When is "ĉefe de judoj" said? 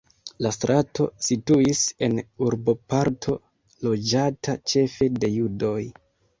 4.75-5.81